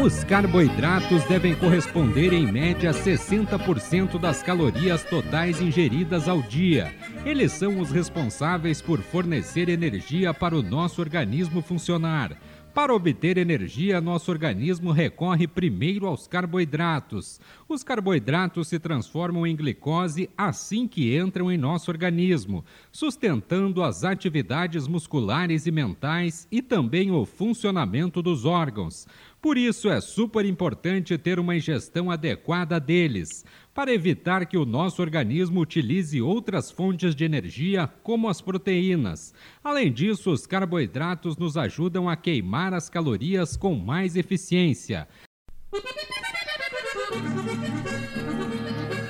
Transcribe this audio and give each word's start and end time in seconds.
Os 0.00 0.22
carboidratos 0.22 1.24
devem 1.24 1.56
corresponder 1.56 2.32
em 2.32 2.46
média 2.46 2.90
a 2.90 2.94
60% 2.94 4.16
das 4.16 4.40
calorias 4.44 5.02
totais 5.02 5.60
ingeridas 5.60 6.28
ao 6.28 6.40
dia. 6.40 6.94
Eles 7.26 7.50
são 7.50 7.80
os 7.80 7.90
responsáveis 7.90 8.80
por 8.80 9.00
fornecer 9.00 9.68
energia 9.68 10.32
para 10.32 10.56
o 10.56 10.62
nosso 10.62 11.00
organismo 11.00 11.60
funcionar. 11.60 12.30
Para 12.78 12.94
obter 12.94 13.36
energia, 13.38 14.00
nosso 14.00 14.30
organismo 14.30 14.92
recorre 14.92 15.48
primeiro 15.48 16.06
aos 16.06 16.28
carboidratos. 16.28 17.40
Os 17.68 17.82
carboidratos 17.82 18.68
se 18.68 18.78
transformam 18.78 19.44
em 19.44 19.56
glicose 19.56 20.30
assim 20.38 20.86
que 20.86 21.18
entram 21.18 21.50
em 21.50 21.58
nosso 21.58 21.90
organismo, 21.90 22.64
sustentando 22.92 23.82
as 23.82 24.04
atividades 24.04 24.86
musculares 24.86 25.66
e 25.66 25.72
mentais 25.72 26.46
e 26.52 26.62
também 26.62 27.10
o 27.10 27.26
funcionamento 27.26 28.22
dos 28.22 28.44
órgãos. 28.44 29.08
Por 29.42 29.58
isso 29.58 29.88
é 29.88 30.00
super 30.00 30.44
importante 30.44 31.18
ter 31.18 31.40
uma 31.40 31.56
ingestão 31.56 32.12
adequada 32.12 32.78
deles, 32.78 33.44
para 33.78 33.94
evitar 33.94 34.44
que 34.44 34.56
o 34.58 34.66
nosso 34.66 35.00
organismo 35.00 35.60
utilize 35.60 36.20
outras 36.20 36.68
fontes 36.68 37.14
de 37.14 37.24
energia, 37.24 37.88
como 38.02 38.26
as 38.26 38.40
proteínas. 38.40 39.32
Além 39.62 39.92
disso, 39.92 40.32
os 40.32 40.48
carboidratos 40.48 41.36
nos 41.36 41.56
ajudam 41.56 42.08
a 42.08 42.16
queimar 42.16 42.74
as 42.74 42.90
calorias 42.90 43.56
com 43.56 43.76
mais 43.76 44.16
eficiência. 44.16 45.06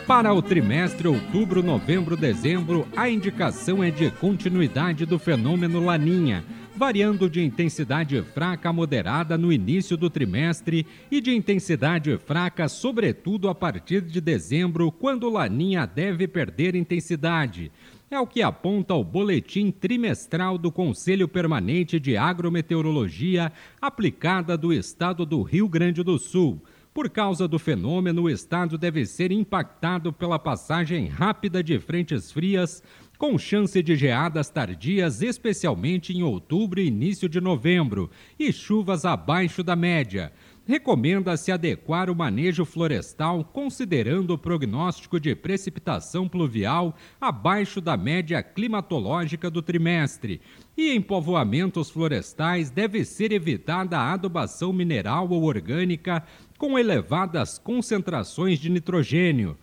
Para 0.07 0.35
o 0.35 0.43
trimestre 0.43 1.09
outubro, 1.09 1.63
novembro, 1.63 2.15
dezembro, 2.15 2.87
a 2.95 3.09
indicação 3.09 3.83
é 3.83 3.91
de 3.91 4.11
continuidade 4.11 5.07
do 5.07 5.19
fenômeno 5.19 5.83
Laninha 5.83 6.45
variando 6.79 7.29
de 7.29 7.45
intensidade 7.45 8.23
fraca 8.23 8.69
a 8.69 8.73
moderada 8.73 9.37
no 9.37 9.53
início 9.53 9.97
do 9.97 10.09
trimestre 10.09 10.87
e 11.11 11.21
de 11.21 11.35
intensidade 11.35 12.17
fraca, 12.19 12.69
sobretudo 12.69 13.49
a 13.49 13.55
partir 13.55 14.01
de 14.01 14.21
dezembro, 14.21 14.93
quando 14.93 15.29
Laninha 15.29 15.85
deve 15.85 16.29
perder 16.29 16.77
intensidade. 16.77 17.73
É 18.09 18.21
o 18.21 18.27
que 18.29 18.43
aponta 18.43 18.95
o 18.95 19.03
boletim 19.03 19.73
trimestral 19.73 20.57
do 20.57 20.71
Conselho 20.71 21.27
Permanente 21.27 21.99
de 21.99 22.17
Agrometeorologia 22.17 23.53
aplicada 23.83 24.57
do 24.57 24.73
estado 24.73 25.27
do 25.27 25.43
Rio 25.43 25.69
Grande 25.69 26.05
do 26.05 26.17
Sul. 26.17 26.63
Por 26.95 27.11
causa 27.11 27.47
do 27.47 27.59
fenômeno, 27.59 28.23
o 28.23 28.31
estado 28.31 28.79
deve 28.79 29.05
ser 29.05 29.31
impactado 29.31 30.13
pela 30.13 30.39
passagem 30.39 31.07
rápida 31.07 31.63
de 31.63 31.79
frentes 31.79 32.33
frias 32.33 32.83
com 33.19 33.37
chance 33.37 33.83
de 33.83 33.97
geadas 33.97 34.49
tardias, 34.49 35.21
especialmente 35.21 36.17
em 36.17 36.23
outubro 36.23 36.81
e 36.81 36.87
início 36.87 37.29
de 37.29 37.41
novembro, 37.41 38.09
e 38.39 38.53
chuvas 38.53 39.05
abaixo 39.05 39.63
da 39.65 39.75
média. 39.75 40.33
Recomenda-se 40.65 41.51
adequar 41.51 42.11
o 42.11 42.15
manejo 42.15 42.65
florestal 42.65 43.43
considerando 43.43 44.35
o 44.35 44.39
prognóstico 44.39 45.19
de 45.19 45.35
precipitação 45.35 46.29
pluvial 46.29 46.95
abaixo 47.19 47.81
da 47.81 47.97
média 47.97 48.43
climatológica 48.43 49.51
do 49.51 49.63
trimestre. 49.63 50.43
E 50.77 50.91
em 50.91 51.01
povoamentos 51.01 51.91
florestais 51.91 52.71
deve 52.71 53.03
ser 53.05 53.33
evitada 53.33 53.99
a 53.99 54.13
adubação 54.13 54.71
mineral 54.71 55.27
ou 55.31 55.43
orgânica 55.45 56.23
com 56.59 56.79
elevadas 56.79 57.59
concentrações 57.59 58.59
de 58.59 58.69
nitrogênio. 58.69 59.57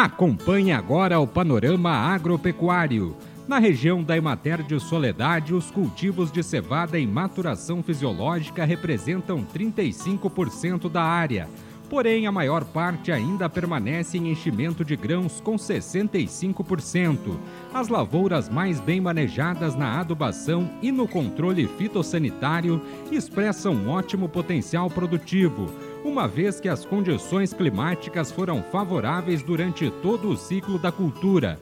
Acompanhe 0.00 0.70
agora 0.70 1.18
o 1.18 1.26
panorama 1.26 1.90
agropecuário. 1.90 3.16
Na 3.48 3.58
região 3.58 4.00
da 4.00 4.16
Emater 4.16 4.62
de 4.62 4.78
Soledade, 4.78 5.52
os 5.52 5.72
cultivos 5.72 6.30
de 6.30 6.40
cevada 6.40 6.96
em 6.96 7.04
maturação 7.04 7.82
fisiológica 7.82 8.64
representam 8.64 9.44
35% 9.44 10.88
da 10.88 11.02
área. 11.02 11.48
Porém, 11.90 12.28
a 12.28 12.32
maior 12.32 12.64
parte 12.64 13.10
ainda 13.10 13.48
permanece 13.48 14.16
em 14.16 14.30
enchimento 14.30 14.84
de 14.84 14.94
grãos 14.94 15.40
com 15.40 15.56
65%. 15.56 17.36
As 17.74 17.88
lavouras 17.88 18.48
mais 18.48 18.78
bem 18.78 19.00
manejadas 19.00 19.74
na 19.74 19.98
adubação 19.98 20.70
e 20.80 20.92
no 20.92 21.08
controle 21.08 21.66
fitossanitário 21.66 22.80
expressam 23.10 23.72
um 23.72 23.88
ótimo 23.88 24.28
potencial 24.28 24.88
produtivo 24.88 25.66
uma 26.04 26.28
vez 26.28 26.60
que 26.60 26.68
as 26.68 26.84
condições 26.84 27.52
climáticas 27.52 28.30
foram 28.30 28.62
favoráveis 28.62 29.42
durante 29.42 29.90
todo 29.90 30.28
o 30.28 30.36
ciclo 30.36 30.78
da 30.78 30.92
cultura. 30.92 31.60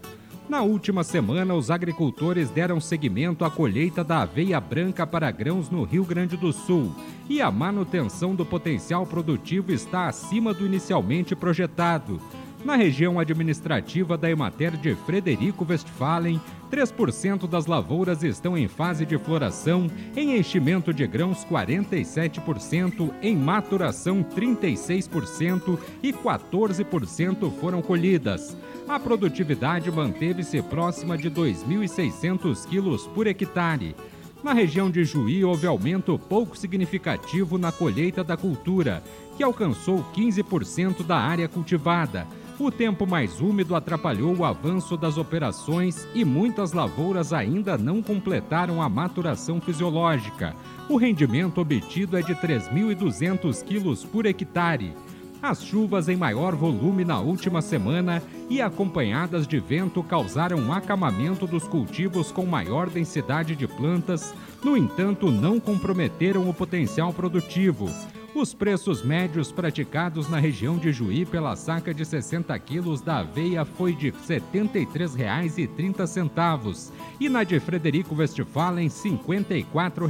Na 0.49 0.63
última 0.63 1.03
semana, 1.03 1.55
os 1.55 1.73
agricultores 1.73 2.51
deram 2.51 2.81
seguimento 2.81 3.45
à 3.45 3.51
colheita 3.51 4.05
da 4.05 4.23
aveia 4.23 4.61
branca 4.61 5.05
para 5.05 5.31
grãos 5.31 5.69
no 5.71 5.83
Rio 5.83 6.05
Grande 6.05 6.37
do 6.37 6.53
Sul 6.53 6.95
e 7.29 7.43
a 7.43 7.51
manutenção 7.51 8.33
do 8.33 8.47
potencial 8.47 9.05
produtivo 9.05 9.73
está 9.73 10.07
acima 10.07 10.55
do 10.55 10.65
inicialmente 10.65 11.35
projetado. 11.35 12.21
Na 12.65 12.75
região 12.75 13.21
administrativa 13.21 14.17
da 14.17 14.31
Emater 14.31 14.77
de 14.77 14.95
Frederico 14.95 15.65
Westphalen, 15.69 16.41
3% 16.71 17.49
das 17.49 17.67
lavouras 17.67 18.25
estão 18.25 18.59
em 18.59 18.67
fase 18.67 19.07
de 19.07 19.17
floração, 19.19 19.89
em 20.17 20.37
enchimento 20.37 20.93
de 20.93 21.07
grãos 21.07 21.45
47%, 21.45 23.13
em 23.23 23.37
maturação 23.37 24.25
36% 24.25 25.79
e 26.03 26.13
14% 26.13 27.53
foram 27.61 27.81
colhidas. 27.81 28.57
A 28.89 28.99
produtividade 28.99 29.91
manteve-se 29.91 30.61
próxima 30.63 31.17
de 31.17 31.31
2.600 31.31 32.67
quilos 32.67 33.07
por 33.09 33.29
hectare. 33.29 33.95
Na 34.43 34.53
região 34.53 34.91
de 34.91 35.05
Juí, 35.05 35.45
houve 35.45 35.67
aumento 35.67 36.19
pouco 36.19 36.57
significativo 36.57 37.59
na 37.59 37.71
colheita 37.71 38.25
da 38.25 38.37
cultura, 38.37 39.03
que 39.37 39.43
alcançou 39.43 40.05
15% 40.15 41.05
da 41.05 41.17
área 41.17 41.49
cultivada 41.49 42.27
o 42.65 42.71
tempo 42.71 43.07
mais 43.07 43.41
úmido 43.41 43.75
atrapalhou 43.75 44.35
o 44.35 44.45
avanço 44.45 44.97
das 44.97 45.19
operações 45.19 46.07
e 46.15 46.25
muitas 46.25 46.73
lavouras 46.73 47.33
ainda 47.33 47.77
não 47.77 48.03
completaram 48.03 48.81
a 48.81 48.89
maturação 48.89 49.61
fisiológica. 49.61 50.55
O 50.89 50.97
rendimento 50.97 51.61
obtido 51.61 52.17
é 52.17 52.23
de 52.23 52.35
3.200 52.35 53.63
quilos 53.63 54.05
por 54.05 54.25
hectare. 54.25 54.95
As 55.43 55.63
chuvas 55.63 56.09
em 56.09 56.17
maior 56.17 56.55
volume 56.55 57.05
na 57.05 57.21
última 57.21 57.61
semana 57.61 58.23
e 58.49 58.63
acompanhadas 58.63 59.47
de 59.47 59.59
vento 59.59 60.03
causaram 60.03 60.59
um 60.59 60.73
acamamento 60.73 61.47
dos 61.47 61.69
cultivos 61.69 62.33
com 62.33 62.47
maior 62.47 62.89
densidade 62.89 63.55
de 63.55 63.67
plantas, 63.69 64.35
no 64.65 64.77
entanto, 64.77 65.31
não 65.31 65.61
comprometeram 65.61 66.49
o 66.49 66.55
potencial 66.55 67.13
produtivo. 67.13 67.91
Os 68.37 68.53
preços 68.53 69.03
médios 69.03 69.51
praticados 69.51 70.29
na 70.29 70.39
região 70.39 70.77
de 70.77 70.93
Juí 70.93 71.25
pela 71.25 71.57
saca 71.57 71.95
de 71.95 72.05
60 72.05 72.59
quilos 72.59 73.01
da 73.01 73.21
aveia 73.21 73.65
foi 73.65 73.95
de 73.95 74.11
R$ 74.11 74.17
73,30 74.29 76.93
e 77.19 77.31
na 77.31 77.45
de 77.45 77.59
Frederico 77.59 78.15
Westphalen 78.15 78.89
R$ 78.89 78.91
54. 78.91 80.07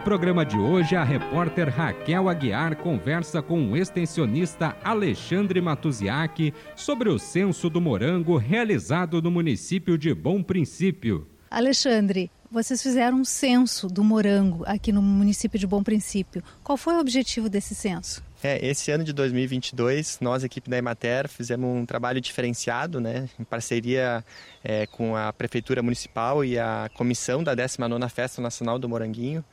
No 0.00 0.04
programa 0.04 0.46
de 0.46 0.56
hoje, 0.56 0.96
a 0.96 1.04
repórter 1.04 1.68
Raquel 1.68 2.30
Aguiar 2.30 2.74
conversa 2.74 3.42
com 3.42 3.70
o 3.70 3.76
extensionista 3.76 4.74
Alexandre 4.82 5.60
Matuziak 5.60 6.54
sobre 6.74 7.10
o 7.10 7.18
censo 7.18 7.68
do 7.68 7.82
morango 7.82 8.38
realizado 8.38 9.20
no 9.20 9.30
município 9.30 9.98
de 9.98 10.14
Bom 10.14 10.42
Princípio. 10.42 11.28
Alexandre, 11.50 12.30
vocês 12.50 12.82
fizeram 12.82 13.18
um 13.18 13.24
censo 13.26 13.88
do 13.88 14.02
morango 14.02 14.64
aqui 14.66 14.90
no 14.90 15.02
município 15.02 15.58
de 15.58 15.66
Bom 15.66 15.82
Princípio. 15.82 16.42
Qual 16.64 16.78
foi 16.78 16.94
o 16.94 16.98
objetivo 16.98 17.50
desse 17.50 17.74
censo? 17.74 18.24
É, 18.42 18.66
esse 18.66 18.90
ano 18.90 19.04
de 19.04 19.12
2022, 19.12 20.16
nós, 20.22 20.42
equipe 20.42 20.70
da 20.70 20.78
Emater, 20.78 21.28
fizemos 21.28 21.68
um 21.68 21.84
trabalho 21.84 22.22
diferenciado, 22.22 23.02
né, 23.02 23.28
em 23.38 23.44
parceria 23.44 24.24
é, 24.64 24.86
com 24.86 25.14
a 25.14 25.30
Prefeitura 25.30 25.82
Municipal 25.82 26.42
e 26.42 26.58
a 26.58 26.88
comissão 26.94 27.44
da 27.44 27.54
19ª 27.54 28.08
Festa 28.08 28.40
Nacional 28.40 28.78
do 28.78 28.88
Moranguinho. 28.88 29.44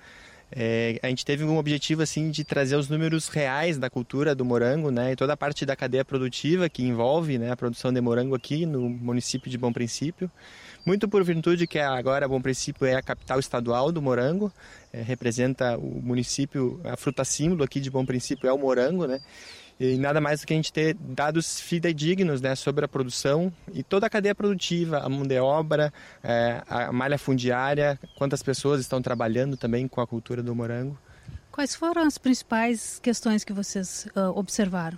É, 0.52 0.98
a 1.04 1.08
gente 1.08 1.26
teve 1.26 1.44
um 1.44 1.58
objetivo 1.58 2.02
assim 2.02 2.32
de 2.32 2.44
trazer 2.44 2.78
os 2.78 2.88
números 2.88 3.28
reais 3.28 3.78
da 3.78 3.90
cultura 3.90 4.34
do 4.34 4.46
morango, 4.46 4.90
né, 4.90 5.12
e 5.12 5.16
toda 5.16 5.34
a 5.34 5.38
parte 5.38 5.66
da 5.66 5.76
cadeia 5.76 6.06
produtiva 6.06 6.70
que 6.70 6.84
envolve, 6.84 7.38
né, 7.38 7.52
a 7.52 7.58
produção 7.58 7.92
de 7.92 8.00
morango 8.00 8.34
aqui 8.34 8.66
no 8.66 8.90
município 8.90 9.52
de 9.52 9.58
Bom 9.58 9.74
Princípio, 9.74 10.32
Muito 10.88 11.06
por 11.10 11.22
virtude 11.22 11.68
que 11.68 11.80
agora 11.80 12.30
Bom 12.30 12.42
Princípio 12.42 12.88
é 12.88 12.96
a 12.96 13.02
capital 13.02 13.42
estadual 13.42 13.92
do 13.92 14.02
morango, 14.02 14.54
é, 14.94 15.02
representa 15.02 15.78
o 15.78 16.02
município, 16.02 16.80
a 16.86 16.96
fruta 16.96 17.26
símbolo 17.26 17.62
aqui 17.66 17.82
de 17.82 17.92
Bom 17.92 18.06
Princípio 18.06 18.48
é 18.48 18.54
o 18.54 18.58
morango, 18.58 19.06
né? 19.06 19.20
E 19.78 19.98
nada 19.98 20.22
mais 20.22 20.40
do 20.40 20.48
que 20.48 20.54
a 20.54 20.56
gente 20.56 20.72
ter 20.72 20.94
dados 20.94 21.60
fidedignos 21.60 22.40
né, 22.40 22.56
sobre 22.56 22.86
a 22.86 22.88
produção 22.88 23.52
e 23.74 23.84
toda 23.84 24.08
a 24.08 24.10
cadeia 24.10 24.34
produtiva, 24.34 25.00
a 25.00 25.10
mão 25.10 25.24
de 25.24 25.38
obra, 25.42 25.92
é, 26.24 26.64
a 26.70 26.90
malha 26.94 27.18
fundiária, 27.18 28.00
quantas 28.18 28.42
pessoas 28.42 28.80
estão 28.80 29.02
trabalhando 29.02 29.58
também 29.58 29.90
com 29.90 30.00
a 30.00 30.08
cultura 30.08 30.42
do 30.42 30.56
morango. 30.56 30.98
Quais 31.52 31.76
foram 31.76 32.04
as 32.04 32.18
principais 32.18 32.98
questões 33.00 33.44
que 33.44 33.52
vocês 33.52 34.08
uh, 34.16 34.30
observaram? 34.40 34.98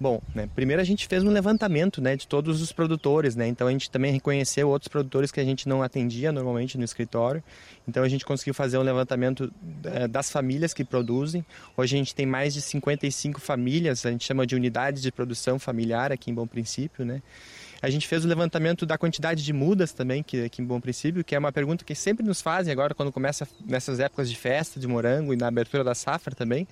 Bom, 0.00 0.22
né, 0.32 0.48
primeiro 0.54 0.80
a 0.80 0.84
gente 0.84 1.08
fez 1.08 1.24
um 1.24 1.30
levantamento 1.30 2.00
né, 2.00 2.14
de 2.14 2.28
todos 2.28 2.62
os 2.62 2.70
produtores, 2.70 3.34
né, 3.34 3.48
então 3.48 3.66
a 3.66 3.70
gente 3.72 3.90
também 3.90 4.12
reconheceu 4.12 4.68
outros 4.68 4.86
produtores 4.86 5.32
que 5.32 5.40
a 5.40 5.44
gente 5.44 5.68
não 5.68 5.82
atendia 5.82 6.30
normalmente 6.30 6.78
no 6.78 6.84
escritório, 6.84 7.42
então 7.86 8.04
a 8.04 8.08
gente 8.08 8.24
conseguiu 8.24 8.54
fazer 8.54 8.78
um 8.78 8.82
levantamento 8.82 9.52
é, 9.82 10.06
das 10.06 10.30
famílias 10.30 10.72
que 10.72 10.84
produzem. 10.84 11.44
Hoje 11.76 11.96
a 11.96 11.98
gente 11.98 12.14
tem 12.14 12.26
mais 12.26 12.54
de 12.54 12.60
55 12.60 13.40
famílias, 13.40 14.06
a 14.06 14.10
gente 14.12 14.24
chama 14.24 14.46
de 14.46 14.54
unidades 14.54 15.02
de 15.02 15.10
produção 15.10 15.58
familiar 15.58 16.12
aqui 16.12 16.30
em 16.30 16.34
Bom 16.34 16.46
Princípio, 16.46 17.04
né. 17.04 17.20
A 17.80 17.90
gente 17.90 18.08
fez 18.08 18.24
o 18.24 18.28
levantamento 18.28 18.84
da 18.84 18.98
quantidade 18.98 19.44
de 19.44 19.52
mudas 19.52 19.92
também, 19.92 20.20
que 20.20 20.44
aqui 20.44 20.60
em 20.60 20.64
Bom 20.64 20.80
Princípio, 20.80 21.22
que 21.22 21.34
é 21.34 21.38
uma 21.38 21.52
pergunta 21.52 21.84
que 21.84 21.94
sempre 21.94 22.26
nos 22.26 22.42
fazem 22.42 22.72
agora 22.72 22.92
quando 22.92 23.12
começa 23.12 23.46
nessas 23.64 24.00
épocas 24.00 24.28
de 24.28 24.36
festa 24.36 24.80
de 24.80 24.86
morango 24.88 25.32
e 25.32 25.36
na 25.36 25.46
abertura 25.46 25.84
da 25.84 25.94
safra 25.94 26.34
também 26.34 26.66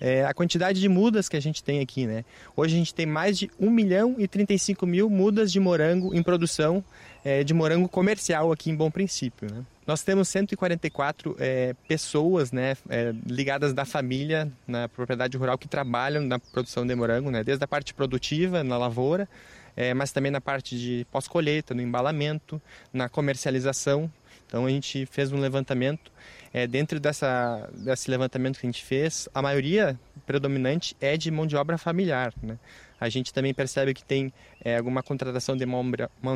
é, 0.00 0.24
a 0.24 0.34
quantidade 0.34 0.80
de 0.80 0.88
mudas 0.88 1.28
que 1.28 1.36
a 1.36 1.40
gente 1.40 1.62
tem 1.62 1.80
aqui, 1.80 2.06
né? 2.06 2.24
Hoje 2.56 2.74
a 2.74 2.78
gente 2.78 2.94
tem 2.94 3.06
mais 3.06 3.38
de 3.38 3.50
1 3.58 3.70
milhão 3.70 4.16
e 4.18 4.26
35 4.26 4.86
mil 4.86 5.08
mudas 5.08 5.52
de 5.52 5.60
morango 5.60 6.14
em 6.14 6.22
produção 6.22 6.84
é, 7.24 7.42
de 7.42 7.54
morango 7.54 7.88
comercial 7.88 8.52
aqui 8.52 8.70
em 8.70 8.76
Bom 8.76 8.90
Princípio, 8.90 9.50
né? 9.50 9.64
Nós 9.86 10.02
temos 10.02 10.28
144 10.28 11.36
é, 11.38 11.74
pessoas 11.86 12.50
né, 12.50 12.74
é, 12.88 13.12
ligadas 13.26 13.74
da 13.74 13.84
família 13.84 14.50
na 14.66 14.88
propriedade 14.88 15.36
rural 15.36 15.58
que 15.58 15.68
trabalham 15.68 16.22
na 16.22 16.38
produção 16.38 16.86
de 16.86 16.94
morango, 16.94 17.30
né, 17.30 17.44
desde 17.44 17.62
a 17.64 17.68
parte 17.68 17.92
produtiva, 17.92 18.64
na 18.64 18.78
lavoura, 18.78 19.28
é, 19.76 19.92
mas 19.92 20.10
também 20.10 20.32
na 20.32 20.40
parte 20.40 20.78
de 20.78 21.06
pós-colheita, 21.10 21.74
no 21.74 21.82
embalamento, 21.82 22.60
na 22.92 23.10
comercialização. 23.10 24.10
Então 24.54 24.66
a 24.66 24.70
gente 24.70 25.04
fez 25.06 25.32
um 25.32 25.40
levantamento 25.40 26.12
é, 26.52 26.64
dentro 26.64 27.00
dessa, 27.00 27.68
desse 27.74 28.08
levantamento 28.08 28.60
que 28.60 28.64
a 28.64 28.70
gente 28.70 28.84
fez, 28.84 29.28
a 29.34 29.42
maioria 29.42 29.98
predominante 30.24 30.96
é 31.00 31.16
de 31.16 31.28
mão 31.28 31.44
de 31.44 31.56
obra 31.56 31.76
familiar. 31.76 32.32
Né? 32.40 32.56
A 33.00 33.08
gente 33.08 33.34
também 33.34 33.52
percebe 33.52 33.92
que 33.92 34.04
tem 34.04 34.32
é, 34.64 34.76
alguma 34.76 35.02
contratação 35.02 35.56
de 35.56 35.66
mão, 35.66 35.84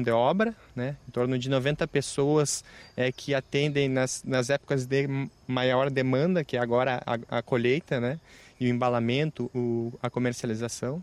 de 0.02 0.10
obra, 0.10 0.52
né? 0.74 0.96
em 1.06 1.12
torno 1.12 1.38
de 1.38 1.48
90 1.48 1.86
pessoas 1.86 2.64
é, 2.96 3.12
que 3.12 3.36
atendem 3.36 3.88
nas, 3.88 4.24
nas 4.24 4.50
épocas 4.50 4.84
de 4.84 5.06
maior 5.46 5.88
demanda, 5.88 6.42
que 6.42 6.56
é 6.56 6.60
agora 6.60 7.00
a, 7.06 7.38
a 7.38 7.40
colheita 7.40 8.00
né? 8.00 8.18
e 8.58 8.66
o 8.66 8.68
embalamento, 8.68 9.48
o, 9.54 9.96
a 10.02 10.10
comercialização. 10.10 10.96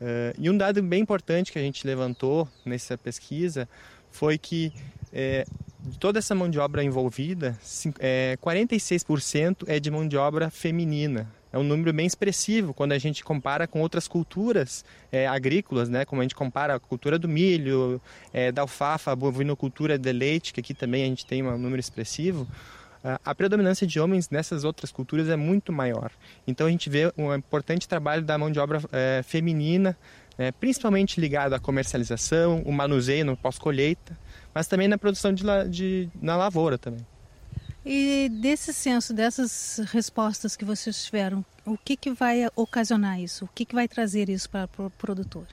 Uh, 0.00 0.34
e 0.36 0.50
um 0.50 0.58
dado 0.58 0.82
bem 0.82 1.02
importante 1.02 1.52
que 1.52 1.58
a 1.60 1.62
gente 1.62 1.86
levantou 1.86 2.48
nessa 2.64 2.98
pesquisa 2.98 3.68
foi 4.10 4.36
que 4.36 4.72
é, 5.12 5.46
de 5.84 5.98
toda 5.98 6.18
essa 6.18 6.34
mão 6.34 6.48
de 6.48 6.58
obra 6.58 6.82
envolvida, 6.82 7.58
é, 7.98 8.38
46% 8.42 9.64
é 9.66 9.80
de 9.80 9.90
mão 9.90 10.06
de 10.06 10.16
obra 10.16 10.50
feminina. 10.50 11.28
É 11.52 11.58
um 11.58 11.62
número 11.62 11.92
bem 11.92 12.06
expressivo 12.06 12.72
quando 12.72 12.92
a 12.92 12.98
gente 12.98 13.22
compara 13.22 13.66
com 13.66 13.80
outras 13.82 14.08
culturas 14.08 14.84
é, 15.10 15.26
agrícolas, 15.26 15.88
né? 15.88 16.04
como 16.04 16.22
a 16.22 16.24
gente 16.24 16.34
compara 16.34 16.76
a 16.76 16.80
cultura 16.80 17.18
do 17.18 17.28
milho, 17.28 18.00
é, 18.32 18.50
da 18.50 18.62
alfafa, 18.62 19.12
a 19.12 19.16
bovinocultura 19.16 19.98
de 19.98 20.12
leite, 20.12 20.52
que 20.54 20.60
aqui 20.60 20.72
também 20.72 21.02
a 21.02 21.06
gente 21.06 21.26
tem 21.26 21.42
um 21.42 21.58
número 21.58 21.80
expressivo. 21.80 22.48
A 23.24 23.34
predominância 23.34 23.84
de 23.84 23.98
homens 23.98 24.30
nessas 24.30 24.62
outras 24.62 24.92
culturas 24.92 25.28
é 25.28 25.34
muito 25.34 25.72
maior. 25.72 26.12
Então 26.46 26.68
a 26.68 26.70
gente 26.70 26.88
vê 26.88 27.12
um 27.18 27.34
importante 27.34 27.88
trabalho 27.88 28.22
da 28.22 28.38
mão 28.38 28.48
de 28.48 28.60
obra 28.60 28.80
é, 28.92 29.22
feminina, 29.24 29.98
é, 30.38 30.52
principalmente 30.52 31.20
ligado 31.20 31.52
à 31.52 31.58
comercialização, 31.58 32.62
o 32.64 32.72
manuseio 32.72 33.24
no 33.24 33.36
pós-colheita 33.36 34.16
mas 34.54 34.66
também 34.66 34.88
na 34.88 34.98
produção 34.98 35.32
de, 35.32 35.44
de, 35.68 36.08
na 36.20 36.36
lavoura 36.36 36.78
também. 36.78 37.04
E 37.84 38.28
desse 38.40 38.72
censo, 38.72 39.12
dessas 39.12 39.80
respostas 39.92 40.54
que 40.54 40.64
vocês 40.64 41.04
tiveram, 41.04 41.44
o 41.66 41.76
que, 41.76 41.96
que 41.96 42.12
vai 42.12 42.46
ocasionar 42.54 43.20
isso? 43.20 43.44
O 43.44 43.48
que, 43.52 43.64
que 43.64 43.74
vai 43.74 43.88
trazer 43.88 44.28
isso 44.28 44.48
para 44.48 44.68
o 44.78 44.90
produtor? 44.90 45.46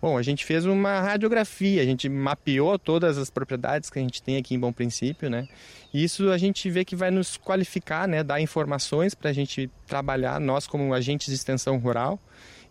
Bom, 0.00 0.18
a 0.18 0.22
gente 0.22 0.44
fez 0.44 0.66
uma 0.66 1.00
radiografia, 1.00 1.80
a 1.80 1.84
gente 1.84 2.08
mapeou 2.08 2.76
todas 2.76 3.18
as 3.18 3.30
propriedades 3.30 3.88
que 3.88 4.00
a 4.00 4.02
gente 4.02 4.20
tem 4.20 4.36
aqui 4.36 4.52
em 4.52 4.58
Bom 4.58 4.72
Princípio, 4.72 5.30
né? 5.30 5.46
E 5.94 6.02
isso 6.02 6.30
a 6.32 6.38
gente 6.38 6.68
vê 6.68 6.84
que 6.84 6.96
vai 6.96 7.08
nos 7.10 7.36
qualificar, 7.36 8.08
né? 8.08 8.24
Dar 8.24 8.40
informações 8.40 9.14
para 9.14 9.30
a 9.30 9.32
gente 9.32 9.70
trabalhar, 9.86 10.40
nós 10.40 10.66
como 10.66 10.92
agentes 10.92 11.28
de 11.28 11.34
extensão 11.34 11.78
rural, 11.78 12.18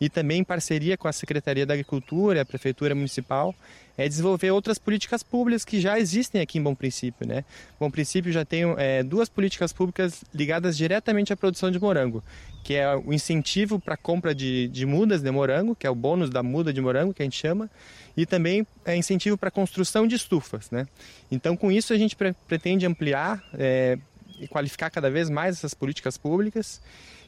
e 0.01 0.09
também 0.09 0.39
em 0.39 0.43
parceria 0.43 0.97
com 0.97 1.07
a 1.07 1.13
Secretaria 1.13 1.63
da 1.63 1.75
Agricultura, 1.75 2.41
a 2.41 2.45
Prefeitura 2.45 2.95
Municipal, 2.95 3.53
é 3.95 4.09
desenvolver 4.09 4.49
outras 4.49 4.79
políticas 4.79 5.21
públicas 5.21 5.63
que 5.63 5.79
já 5.79 5.99
existem 5.99 6.41
aqui 6.41 6.57
em 6.57 6.63
Bom 6.63 6.73
Princípio. 6.73 7.27
Né? 7.27 7.45
Bom 7.79 7.91
Princípio 7.91 8.31
já 8.31 8.43
tem 8.43 8.63
é, 8.77 9.03
duas 9.03 9.29
políticas 9.29 9.71
públicas 9.71 10.23
ligadas 10.33 10.75
diretamente 10.75 11.31
à 11.31 11.37
produção 11.37 11.69
de 11.69 11.79
morango, 11.79 12.23
que 12.63 12.73
é 12.73 12.95
o 12.95 13.13
incentivo 13.13 13.79
para 13.79 13.95
compra 13.95 14.33
de, 14.33 14.67
de 14.69 14.87
mudas 14.87 15.21
de 15.21 15.29
morango, 15.29 15.75
que 15.75 15.85
é 15.85 15.89
o 15.89 15.95
bônus 15.95 16.31
da 16.31 16.41
muda 16.41 16.73
de 16.73 16.81
morango, 16.81 17.13
que 17.13 17.21
a 17.21 17.25
gente 17.25 17.37
chama, 17.37 17.69
e 18.17 18.25
também 18.25 18.65
é 18.83 18.95
incentivo 18.95 19.37
para 19.37 19.51
construção 19.51 20.07
de 20.07 20.15
estufas. 20.15 20.71
Né? 20.71 20.87
Então, 21.31 21.55
com 21.55 21.71
isso, 21.71 21.93
a 21.93 21.97
gente 21.97 22.15
pre 22.15 22.33
pretende 22.47 22.87
ampliar 22.87 23.43
é, 23.53 23.99
e 24.39 24.47
qualificar 24.47 24.89
cada 24.89 25.11
vez 25.11 25.29
mais 25.29 25.57
essas 25.57 25.75
políticas 25.75 26.17
públicas 26.17 26.81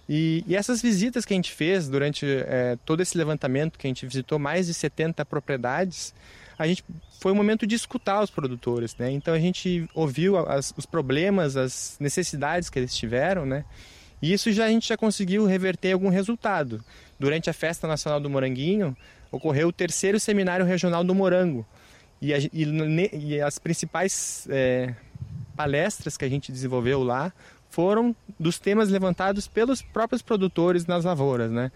e, 0.07 0.43
e, 0.47 0.55
essas 0.55 0.81
visitas 0.81 1.23
que 1.23 1.33
a 1.33 1.35
gente 1.35 1.51
fez 1.51 1.87
durante 1.87 2.25
é, 2.25 2.77
todo 2.85 3.01
esse 3.01 3.17
levantamento, 3.17 3.79
que 3.79 3.87
a 3.87 3.89
gente 3.89 4.05
visitou 4.05 4.37
mais 4.37 4.67
de 4.67 4.73
70 4.73 5.23
propriedades, 5.25 6.13
a 6.57 6.67
gente 6.67 6.83
foi 7.19 7.31
um 7.31 7.35
momento 7.35 7.65
de 7.65 7.75
escutar 7.75 8.21
os 8.21 8.29
produtores, 8.29 8.95
né? 8.97 9.09
Então 9.11 9.33
a 9.33 9.39
gente 9.39 9.87
ouviu 9.93 10.37
as, 10.37 10.73
os 10.77 10.85
problemas, 10.85 11.55
as 11.55 11.95
necessidades 11.99 12.69
que 12.69 12.77
eles 12.77 12.95
tiveram, 12.95 13.45
né? 13.45 13.63
E 14.21 14.31
isso 14.31 14.51
já 14.51 14.65
a 14.65 14.69
gente 14.69 14.87
já 14.87 14.97
conseguiu 14.97 15.45
reverter 15.45 15.93
algum 15.93 16.09
resultado. 16.09 16.83
Durante 17.19 17.49
a 17.49 17.53
Festa 17.53 17.87
Nacional 17.87 18.19
do 18.19 18.29
Moranguinho, 18.29 18.95
ocorreu 19.31 19.69
o 19.69 19.71
terceiro 19.71 20.19
Seminário 20.19 20.65
Regional 20.65 21.03
do 21.03 21.15
Morango. 21.15 21.65
E, 22.21 22.33
a, 22.33 22.37
e, 22.37 23.09
e 23.13 23.41
as 23.41 23.59
principais 23.59 24.47
é, 24.49 24.93
palestras 25.55 26.15
que 26.15 26.23
a 26.23 26.29
gente 26.29 26.51
desenvolveu 26.51 27.03
lá 27.03 27.33
foram 27.73 28.15
dos 28.39 28.59
temas 28.59 28.89
levantados 28.89 29.47
pelos 29.47 29.81
próprios 29.81 30.21
produtores 30.21 30.85
nas 30.85 31.03
lavouras, 31.03 31.51
né? 31.51 31.71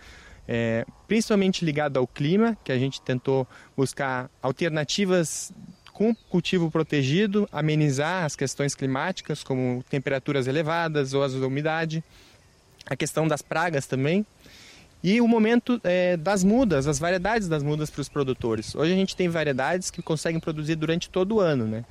É, 0.48 0.86
principalmente 1.08 1.66
ligado 1.66 1.98
ao 1.98 2.06
clima, 2.06 2.56
que 2.64 2.72
a 2.72 2.78
gente 2.78 3.02
tentou 3.02 3.48
buscar 3.76 4.30
alternativas 4.40 5.52
com 5.92 6.14
cultivo 6.30 6.70
protegido, 6.70 7.50
amenizar 7.52 8.24
as 8.24 8.36
questões 8.36 8.76
climáticas, 8.76 9.44
como 9.44 9.84
temperaturas 9.90 10.46
elevadas 10.46 11.16
ou 11.16 11.24
a 11.24 11.28
umidade, 11.28 12.04
a 12.86 12.96
questão 12.96 13.28
das 13.28 13.42
pragas 13.42 13.88
também, 13.88 14.24
e 15.04 15.20
o 15.20 15.28
momento 15.28 15.82
é, 15.84 16.16
das 16.16 16.44
mudas, 16.44 16.86
as 16.86 17.00
variedades 17.00 17.48
das 17.48 17.64
mudas 17.64 17.90
para 17.90 18.02
os 18.02 18.10
produtores. 18.10 18.76
Hoje 18.76 18.94
a 18.94 18.96
gente 18.96 19.16
tem 19.16 19.28
variedades 19.30 19.90
que 19.90 20.04
conseguem 20.04 20.40
produzir 20.40 20.76
durante 20.76 21.10
todo 21.10 21.38
o 21.38 21.40
ano, 21.40 21.66
né? 21.66 21.84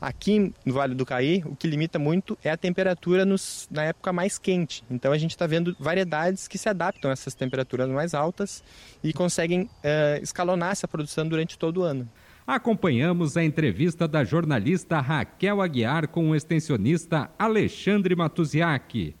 Aqui 0.00 0.52
no 0.64 0.72
Vale 0.72 0.94
do 0.94 1.04
Caí, 1.04 1.42
o 1.44 1.54
que 1.54 1.68
limita 1.68 1.98
muito 1.98 2.38
é 2.42 2.50
a 2.50 2.56
temperatura 2.56 3.24
nos, 3.24 3.68
na 3.70 3.84
época 3.84 4.12
mais 4.12 4.38
quente. 4.38 4.82
Então 4.90 5.12
a 5.12 5.18
gente 5.18 5.32
está 5.32 5.46
vendo 5.46 5.76
variedades 5.78 6.48
que 6.48 6.56
se 6.56 6.68
adaptam 6.68 7.10
a 7.10 7.12
essas 7.12 7.34
temperaturas 7.34 7.88
mais 7.88 8.14
altas 8.14 8.64
e 9.04 9.12
conseguem 9.12 9.62
uh, 9.62 10.22
escalonar 10.22 10.72
essa 10.72 10.88
produção 10.88 11.28
durante 11.28 11.58
todo 11.58 11.80
o 11.80 11.82
ano. 11.82 12.08
Acompanhamos 12.46 13.36
a 13.36 13.44
entrevista 13.44 14.08
da 14.08 14.24
jornalista 14.24 15.00
Raquel 15.00 15.60
Aguiar 15.60 16.08
com 16.08 16.30
o 16.30 16.34
extensionista 16.34 17.30
Alexandre 17.38 18.16
Matuziak. 18.16 19.14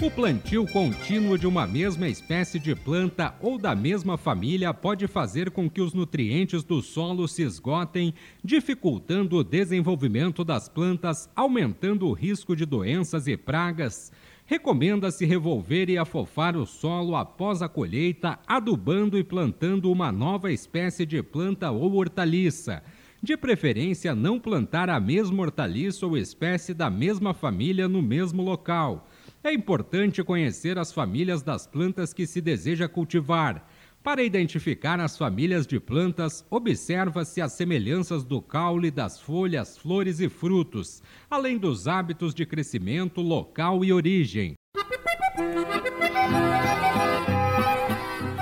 O 0.00 0.08
plantio 0.08 0.64
contínuo 0.64 1.36
de 1.36 1.44
uma 1.44 1.66
mesma 1.66 2.08
espécie 2.08 2.60
de 2.60 2.72
planta 2.72 3.34
ou 3.40 3.58
da 3.58 3.74
mesma 3.74 4.16
família 4.16 4.72
pode 4.72 5.08
fazer 5.08 5.50
com 5.50 5.68
que 5.68 5.80
os 5.80 5.92
nutrientes 5.92 6.62
do 6.62 6.80
solo 6.80 7.26
se 7.26 7.42
esgotem, 7.42 8.14
dificultando 8.42 9.36
o 9.36 9.42
desenvolvimento 9.42 10.44
das 10.44 10.68
plantas, 10.68 11.28
aumentando 11.34 12.06
o 12.06 12.12
risco 12.12 12.54
de 12.54 12.64
doenças 12.64 13.26
e 13.26 13.36
pragas. 13.36 14.12
Recomenda-se 14.46 15.26
revolver 15.26 15.90
e 15.90 15.98
afofar 15.98 16.56
o 16.56 16.64
solo 16.64 17.16
após 17.16 17.60
a 17.60 17.68
colheita, 17.68 18.38
adubando 18.46 19.18
e 19.18 19.24
plantando 19.24 19.90
uma 19.90 20.12
nova 20.12 20.52
espécie 20.52 21.04
de 21.04 21.20
planta 21.24 21.72
ou 21.72 21.96
hortaliça. 21.96 22.84
De 23.20 23.36
preferência, 23.36 24.14
não 24.14 24.38
plantar 24.38 24.88
a 24.88 25.00
mesma 25.00 25.42
hortaliça 25.42 26.06
ou 26.06 26.16
espécie 26.16 26.72
da 26.72 26.88
mesma 26.88 27.34
família 27.34 27.88
no 27.88 28.00
mesmo 28.00 28.44
local. 28.44 29.08
É 29.42 29.52
importante 29.52 30.22
conhecer 30.24 30.78
as 30.78 30.92
famílias 30.92 31.42
das 31.42 31.66
plantas 31.66 32.12
que 32.12 32.26
se 32.26 32.40
deseja 32.40 32.88
cultivar. 32.88 33.68
Para 34.02 34.22
identificar 34.22 34.98
as 35.00 35.16
famílias 35.16 35.66
de 35.66 35.78
plantas, 35.78 36.44
observa-se 36.50 37.40
as 37.40 37.52
semelhanças 37.52 38.24
do 38.24 38.42
caule 38.42 38.90
das 38.90 39.20
folhas, 39.20 39.78
flores 39.78 40.18
e 40.18 40.28
frutos, 40.28 41.02
além 41.30 41.56
dos 41.56 41.86
hábitos 41.86 42.34
de 42.34 42.44
crescimento, 42.44 43.20
local 43.20 43.84
e 43.84 43.92
origem. 43.92 44.54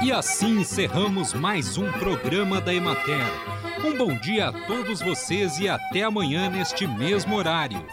E 0.03 0.13
assim 0.13 0.61
encerramos 0.61 1.35
mais 1.35 1.77
um 1.77 1.91
programa 1.93 2.61
da 2.61 2.73
Emater. 2.73 3.27
Um 3.85 3.99
bom 3.99 4.17
dia 4.19 4.49
a 4.49 4.53
todos 4.67 5.01
vocês 5.03 5.59
e 5.59 5.69
até 5.69 6.05
amanhã 6.05 6.49
neste 6.49 6.87
mesmo 6.87 7.37
horário. 7.37 7.85